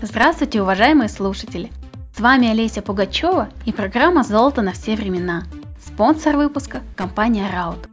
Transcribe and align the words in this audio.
Здравствуйте, 0.00 0.62
уважаемые 0.62 1.08
слушатели! 1.08 1.72
С 2.16 2.20
вами 2.20 2.48
Олеся 2.48 2.82
Пугачева 2.82 3.48
и 3.64 3.72
программа 3.72 4.22
«Золото 4.22 4.62
на 4.62 4.70
все 4.70 4.94
времена». 4.94 5.42
Спонсор 5.84 6.36
выпуска– 6.36 6.82
компания 6.96 7.50
Раут. 7.50 7.88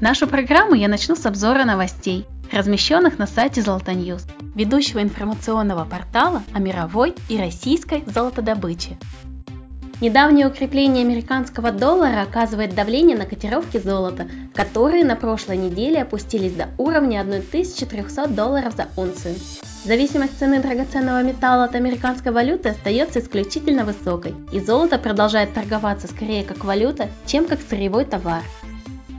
Нашу 0.00 0.28
программу 0.28 0.74
я 0.74 0.88
начну 0.88 1.14
с 1.14 1.26
обзора 1.26 1.66
новостей, 1.66 2.26
размещенных 2.50 3.18
на 3.18 3.26
сайте 3.26 3.60
Золото 3.60 3.92
News, 3.92 4.26
ведущего 4.54 5.02
информационного 5.02 5.84
портала 5.84 6.42
о 6.54 6.58
мировой 6.58 7.14
и 7.28 7.36
российской 7.36 8.02
золотодобыче. 8.06 8.96
Недавнее 9.98 10.46
укрепление 10.46 11.06
американского 11.06 11.72
доллара 11.72 12.20
оказывает 12.20 12.74
давление 12.74 13.16
на 13.16 13.24
котировки 13.24 13.78
золота, 13.78 14.28
которые 14.52 15.06
на 15.06 15.16
прошлой 15.16 15.56
неделе 15.56 16.02
опустились 16.02 16.52
до 16.52 16.68
уровня 16.76 17.22
1300 17.22 18.28
долларов 18.28 18.74
за 18.76 18.88
унцию. 18.98 19.36
Зависимость 19.84 20.38
цены 20.38 20.60
драгоценного 20.60 21.22
металла 21.22 21.64
от 21.64 21.74
американской 21.74 22.30
валюты 22.30 22.70
остается 22.70 23.20
исключительно 23.20 23.86
высокой, 23.86 24.34
и 24.52 24.60
золото 24.60 24.98
продолжает 24.98 25.54
торговаться 25.54 26.08
скорее 26.08 26.44
как 26.44 26.62
валюта, 26.64 27.08
чем 27.24 27.46
как 27.46 27.60
сырьевой 27.62 28.04
товар. 28.04 28.42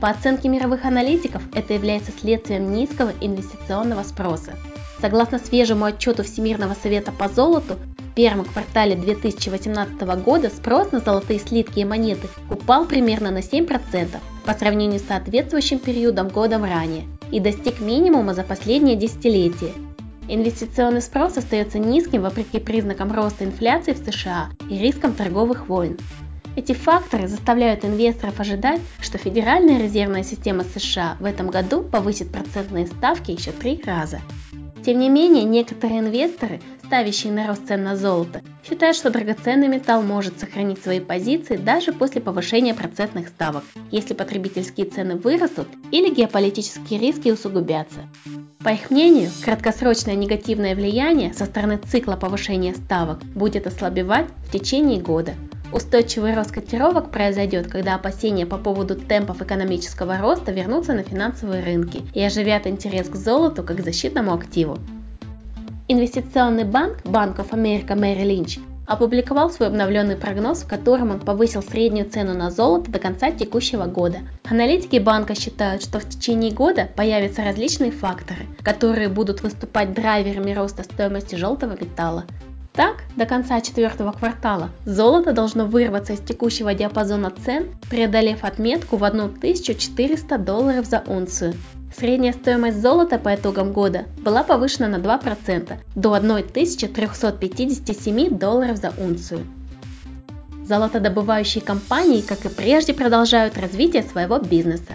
По 0.00 0.10
оценке 0.10 0.48
мировых 0.48 0.84
аналитиков, 0.84 1.42
это 1.56 1.74
является 1.74 2.12
следствием 2.12 2.72
низкого 2.72 3.10
инвестиционного 3.20 4.04
спроса. 4.04 4.52
Согласно 5.00 5.40
свежему 5.40 5.86
отчету 5.86 6.22
Всемирного 6.22 6.76
совета 6.80 7.10
по 7.10 7.28
золоту, 7.28 7.74
первом 8.18 8.46
квартале 8.46 8.96
2018 8.96 10.00
года 10.24 10.50
спрос 10.50 10.90
на 10.90 10.98
золотые 10.98 11.38
слитки 11.38 11.78
и 11.78 11.84
монеты 11.84 12.26
упал 12.50 12.84
примерно 12.84 13.30
на 13.30 13.38
7% 13.38 14.08
по 14.44 14.52
сравнению 14.54 14.98
с 14.98 15.04
соответствующим 15.04 15.78
периодом 15.78 16.26
годом 16.26 16.64
ранее 16.64 17.04
и 17.30 17.38
достиг 17.38 17.78
минимума 17.78 18.34
за 18.34 18.42
последнее 18.42 18.96
десятилетие 18.96 19.70
Инвестиционный 20.26 21.00
спрос 21.00 21.36
остается 21.36 21.78
низким 21.78 22.22
вопреки 22.22 22.58
признакам 22.58 23.12
роста 23.12 23.44
инфляции 23.44 23.92
в 23.92 23.98
США 23.98 24.48
и 24.68 24.76
рискам 24.76 25.12
торговых 25.12 25.68
войн. 25.68 25.96
Эти 26.56 26.72
факторы 26.72 27.28
заставляют 27.28 27.84
инвесторов 27.84 28.40
ожидать, 28.40 28.80
что 29.00 29.16
Федеральная 29.18 29.80
резервная 29.80 30.24
система 30.24 30.64
США 30.64 31.16
в 31.20 31.24
этом 31.24 31.50
году 31.50 31.82
повысит 31.82 32.32
процентные 32.32 32.88
ставки 32.88 33.30
еще 33.30 33.52
три 33.52 33.80
раза. 33.86 34.20
Тем 34.84 34.98
не 34.98 35.08
менее, 35.08 35.44
некоторые 35.44 36.00
инвесторы, 36.00 36.60
ставящие 36.88 37.34
на 37.34 37.46
рост 37.46 37.68
цен 37.68 37.84
на 37.84 37.96
золото, 37.96 38.40
считают, 38.66 38.96
что 38.96 39.10
драгоценный 39.10 39.68
металл 39.68 40.02
может 40.02 40.40
сохранить 40.40 40.82
свои 40.82 41.00
позиции 41.00 41.56
даже 41.58 41.92
после 41.92 42.22
повышения 42.22 42.72
процентных 42.72 43.28
ставок, 43.28 43.62
если 43.90 44.14
потребительские 44.14 44.86
цены 44.86 45.16
вырастут 45.16 45.68
или 45.90 46.08
геополитические 46.08 46.98
риски 46.98 47.28
усугубятся. 47.28 48.08
По 48.64 48.70
их 48.70 48.90
мнению, 48.90 49.30
краткосрочное 49.44 50.14
негативное 50.14 50.74
влияние 50.74 51.34
со 51.34 51.44
стороны 51.44 51.76
цикла 51.76 52.16
повышения 52.16 52.74
ставок 52.74 53.22
будет 53.22 53.66
ослабевать 53.66 54.28
в 54.46 54.50
течение 54.50 54.98
года. 54.98 55.34
Устойчивый 55.74 56.34
рост 56.34 56.52
котировок 56.52 57.10
произойдет, 57.10 57.66
когда 57.66 57.96
опасения 57.96 58.46
по 58.46 58.56
поводу 58.56 58.94
темпов 58.94 59.42
экономического 59.42 60.16
роста 60.16 60.52
вернутся 60.52 60.94
на 60.94 61.02
финансовые 61.02 61.62
рынки 61.62 62.00
и 62.14 62.22
оживят 62.22 62.66
интерес 62.66 63.10
к 63.10 63.14
золоту 63.14 63.62
как 63.62 63.84
защитному 63.84 64.32
активу. 64.32 64.78
Инвестиционный 65.90 66.64
банк 66.64 66.98
Bank 67.04 67.38
of 67.38 67.48
America 67.52 67.96
Merrill 67.96 68.60
опубликовал 68.86 69.48
свой 69.48 69.68
обновленный 69.68 70.16
прогноз, 70.16 70.62
в 70.62 70.68
котором 70.68 71.12
он 71.12 71.20
повысил 71.20 71.62
среднюю 71.62 72.10
цену 72.10 72.34
на 72.34 72.50
золото 72.50 72.90
до 72.90 72.98
конца 72.98 73.30
текущего 73.30 73.86
года. 73.86 74.18
Аналитики 74.44 74.98
банка 74.98 75.34
считают, 75.34 75.82
что 75.82 75.98
в 75.98 76.06
течение 76.06 76.52
года 76.52 76.90
появятся 76.94 77.42
различные 77.42 77.90
факторы, 77.90 78.44
которые 78.62 79.08
будут 79.08 79.40
выступать 79.42 79.94
драйверами 79.94 80.52
роста 80.52 80.82
стоимости 80.82 81.36
желтого 81.36 81.72
металла. 81.72 82.26
Так, 82.78 83.02
до 83.16 83.26
конца 83.26 83.60
четвертого 83.60 84.12
квартала 84.12 84.70
золото 84.84 85.32
должно 85.32 85.66
вырваться 85.66 86.12
из 86.12 86.20
текущего 86.20 86.74
диапазона 86.74 87.32
цен, 87.44 87.70
преодолев 87.90 88.44
отметку 88.44 88.96
в 88.96 89.02
1400 89.02 90.38
долларов 90.38 90.86
за 90.86 91.02
унцию. 91.04 91.54
Средняя 91.96 92.32
стоимость 92.32 92.80
золота 92.80 93.18
по 93.18 93.34
итогам 93.34 93.72
года 93.72 94.04
была 94.18 94.44
повышена 94.44 94.86
на 94.86 94.98
2% 94.98 95.76
до 95.96 96.14
1357 96.14 98.38
долларов 98.38 98.76
за 98.76 98.92
унцию. 98.96 99.44
Золотодобывающие 100.64 101.64
компании, 101.64 102.20
как 102.20 102.44
и 102.44 102.48
прежде, 102.48 102.94
продолжают 102.94 103.58
развитие 103.58 104.04
своего 104.04 104.38
бизнеса. 104.38 104.92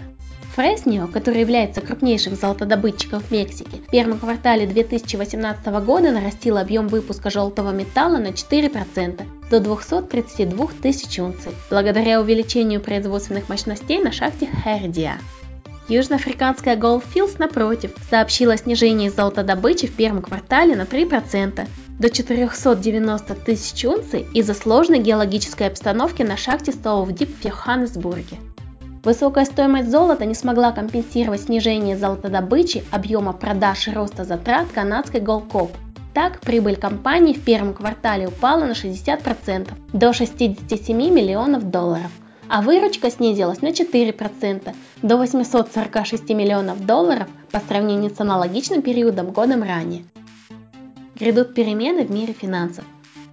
Фреснio, 0.56 1.08
который 1.08 1.40
является 1.40 1.80
крупнейшим 1.80 2.36
золотодобытчиком 2.36 3.20
в 3.20 3.30
Мексике, 3.32 3.78
в 3.78 3.90
первом 3.90 4.20
квартале 4.20 4.66
2018 4.66 5.66
года 5.84 6.12
нарастил 6.12 6.58
объем 6.58 6.86
выпуска 6.86 7.28
желтого 7.28 7.72
металла 7.72 8.18
на 8.18 8.28
4% 8.28 9.22
до 9.50 9.60
232 9.60 10.68
тысяч 10.80 11.18
унций, 11.18 11.50
благодаря 11.70 12.20
увеличению 12.20 12.80
производственных 12.80 13.48
мощностей 13.48 14.00
на 14.00 14.12
шахте 14.12 14.48
Хердия. 14.64 15.18
Южноафриканская 15.88 16.76
Goldfields, 16.76 17.34
напротив, 17.38 17.90
сообщила 18.08 18.54
о 18.54 18.56
снижении 18.56 19.08
золотодобычи 19.08 19.88
в 19.88 19.96
первом 19.96 20.22
квартале 20.22 20.76
на 20.76 20.82
3% 20.82 21.66
до 21.98 22.10
490 22.10 23.34
тысяч 23.34 23.84
унций 23.84 24.24
из-за 24.32 24.54
сложной 24.54 25.00
геологической 25.00 25.66
обстановки 25.66 26.22
на 26.22 26.36
шахте 26.36 26.70
Стоувдип 26.70 27.28
в 27.40 27.44
Йоханнесбурге. 27.44 28.38
Высокая 29.04 29.44
стоимость 29.44 29.90
золота 29.90 30.24
не 30.24 30.34
смогла 30.34 30.72
компенсировать 30.72 31.42
снижение 31.42 31.94
золотодобычи, 31.94 32.84
объема 32.90 33.34
продаж 33.34 33.86
и 33.86 33.90
роста 33.90 34.24
затрат 34.24 34.68
канадской 34.72 35.20
Goldcorp. 35.20 35.72
Так, 36.14 36.40
прибыль 36.40 36.76
компании 36.76 37.34
в 37.34 37.44
первом 37.44 37.74
квартале 37.74 38.28
упала 38.28 38.64
на 38.64 38.72
60% 38.72 39.68
до 39.92 40.12
67 40.14 40.96
миллионов 40.96 41.70
долларов, 41.70 42.10
а 42.48 42.62
выручка 42.62 43.10
снизилась 43.10 43.60
на 43.60 43.72
4% 43.72 44.74
до 45.02 45.16
846 45.18 46.30
миллионов 46.30 46.86
долларов 46.86 47.28
по 47.50 47.60
сравнению 47.60 48.10
с 48.10 48.20
аналогичным 48.20 48.80
периодом 48.80 49.32
годом 49.32 49.62
ранее. 49.62 50.04
Грядут 51.16 51.52
перемены 51.52 52.06
в 52.06 52.10
мире 52.10 52.32
финансов. 52.32 52.84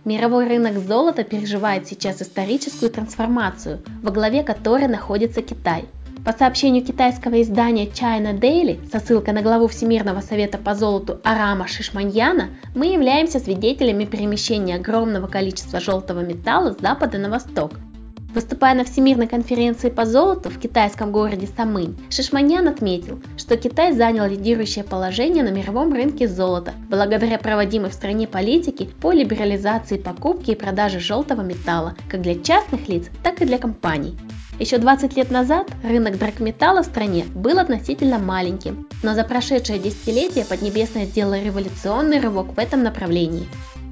Мировой 0.04 0.48
рынок 0.48 0.80
золота 0.80 1.24
переживает 1.24 1.88
сейчас 1.88 2.24
историческую 2.24 2.90
трансформацию, 2.90 3.84
во 4.02 4.10
главе 4.10 4.42
которой 4.42 4.88
находится 4.88 5.44
Китай. 5.44 5.86
По 6.26 6.34
сообщению 6.34 6.84
китайского 6.84 7.40
издания 7.40 7.86
China 7.86 8.34
Daily 8.34 8.80
со 8.92 9.00
ссылкой 9.00 9.36
на 9.36 9.44
главу 9.44 9.68
Всемирного 9.68 10.22
совета 10.22 10.58
по 10.58 10.74
золоту 10.74 11.20
Арама 11.24 11.68
Шишманьяна, 11.68 12.50
мы 12.74 12.88
являемся 12.88 13.40
свидетелями 13.40 14.06
перемещения 14.06 14.76
огромного 14.76 15.28
количества 15.28 15.80
желтого 15.80 16.22
металла 16.22 16.74
с 16.74 16.82
запада 16.82 17.20
на 17.20 17.30
восток– 17.30 17.74
Выступая 18.34 18.76
на 18.76 18.86
Всемирной 18.86 19.28
конференции 19.28 19.90
по 19.90 20.06
золоту 20.06 20.50
в 20.50 20.58
китайском 20.58 21.12
городе 21.12 21.50
Самынь, 21.58 21.98
Шишманян 22.10 22.66
отметил, 22.70 23.22
что 23.36 23.58
Китай 23.58 23.92
занял 23.92 24.26
лидирующее 24.26 24.86
положение 24.86 25.44
на 25.44 25.50
мировом 25.50 25.92
рынке 25.94 26.30
золота 26.30 26.72
благодаря 26.90 27.38
проводимой 27.38 27.90
в 27.90 27.94
стране 27.94 28.28
политике 28.28 28.88
по 29.02 29.12
либерализации 29.12 29.98
покупки 29.98 30.52
и 30.52 30.56
продажи 30.56 31.02
желтого 31.02 31.42
металла 31.42 31.96
как 32.10 32.22
для 32.22 32.36
частных 32.36 32.88
лиц, 32.88 33.10
так 33.22 33.42
и 33.42 33.46
для 33.46 33.58
компаний. 33.58 34.18
Еще 34.60 34.78
20 34.78 35.18
лет 35.18 35.30
назад 35.30 35.68
рынок 35.84 36.18
драгметалла 36.18 36.84
в 36.84 36.86
стране 36.86 37.26
был 37.36 37.60
относительно 37.60 38.18
маленьким, 38.18 38.88
но 39.04 39.14
за 39.14 39.26
прошедшее 39.26 39.78
десятилетие 39.78 40.46
Поднебесная 40.46 41.06
сделала 41.06 41.42
революционный 41.42 42.22
рывок 42.22 42.56
в 42.56 42.60
этом 42.60 42.82
направлении. 42.82 43.48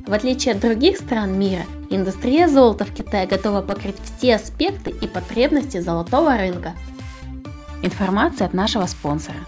В 0.08 0.14
отличие 0.14 0.54
от 0.54 0.62
других 0.62 0.98
стран 0.98 1.38
мира, 1.38 1.64
индустрия 1.90 2.48
золота 2.48 2.86
в 2.86 2.94
Китае 2.94 3.28
готова 3.28 3.62
покрыть 3.62 3.98
все 4.18 4.36
аспекты 4.36 4.92
и 4.92 5.08
потребности 5.08 5.80
золотого 5.80 6.38
рынка. 6.38 6.74
Информация 7.82 8.48
от 8.48 8.54
нашего 8.54 8.86
спонсора. 8.86 9.40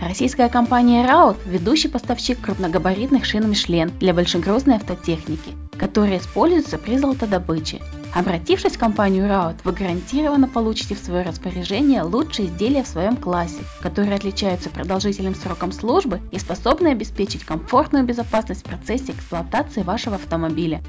Российская 0.00 0.48
компания 0.48 1.06
Раут– 1.06 1.38
ведущий 1.46 1.88
поставщик 1.88 2.40
крупногабаритных 2.40 3.24
шин 3.24 3.48
Мишлен 3.48 3.90
для 3.98 4.12
большегрузной 4.12 4.76
автотехники, 4.76 5.52
которые 5.78 6.18
используются 6.18 6.76
при 6.76 6.98
золотодобыче. 6.98 7.80
Обратившись 8.14 8.76
в 8.76 8.78
компанию 8.78 9.28
Раут, 9.28 9.56
вы 9.64 9.72
гарантированно 9.72 10.48
получите 10.48 10.94
в 10.94 10.98
свое 10.98 11.22
распоряжение 11.22 12.02
лучшие 12.02 12.48
изделия 12.48 12.82
в 12.82 12.88
своем 12.88 13.16
классе, 13.16 13.58
которые 13.80 14.14
отличаются 14.16 14.70
продолжительным 14.70 15.34
сроком 15.34 15.72
службы 15.72 16.20
и 16.30 16.38
способны 16.38 16.88
обеспечить 16.88 17.44
комфортную 17.44 18.04
безопасность 18.04 18.62
в 18.62 18.64
процессе 18.64 19.12
эксплуатации 19.12 19.82
вашего 19.82 20.16
автомобиля. 20.16 20.82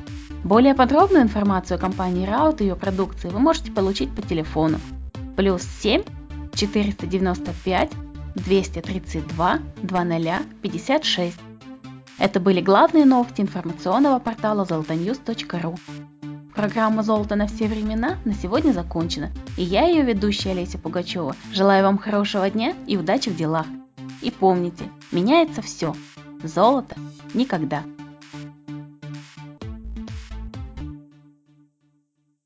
Более 0.43 0.75
подробную 0.75 1.23
информацию 1.23 1.77
о 1.77 1.79
компании 1.79 2.25
Раут 2.25 2.61
и 2.61 2.65
ее 2.65 2.75
продукции 2.75 3.29
вы 3.29 3.39
можете 3.39 3.71
получить 3.71 4.13
по 4.15 4.21
телефону 4.21 4.79
плюс 5.35 5.63
7 5.81 6.03
495 6.53 7.91
232 8.35 9.59
2056. 9.81 11.37
Это 12.19 12.39
были 12.39 12.61
главные 12.61 13.05
новости 13.05 13.41
информационного 13.41 14.19
портала 14.19 14.65
zolotnews.ru. 14.65 15.79
Программа 16.55 17.03
«Золото 17.03 17.35
на 17.35 17.45
все 17.45 17.67
времена» 17.67 18.17
на 18.25 18.33
сегодня 18.33 18.71
закончена, 18.71 19.29
и 19.57 19.63
я, 19.63 19.85
ее 19.85 20.01
ведущая 20.01 20.51
Олеся 20.51 20.79
Пугачева, 20.79 21.35
желаю 21.53 21.83
вам 21.83 21.99
хорошего 21.99 22.49
дня 22.49 22.73
и 22.87 22.97
удачи 22.97 23.29
в 23.29 23.35
делах. 23.35 23.67
И 24.23 24.31
помните, 24.31 24.85
меняется 25.11 25.61
все. 25.61 25.95
Золото 26.43 26.95
никогда. 27.35 27.83